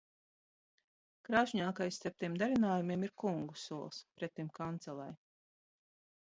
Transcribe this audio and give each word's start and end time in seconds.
Krāšņākais 1.27 1.99
starp 2.01 2.17
tiem 2.21 2.37
darinājumiem 2.43 3.05
ir 3.09 3.13
kungu 3.25 3.59
sols, 3.65 4.01
pretim 4.17 4.51
kancelei. 4.57 5.11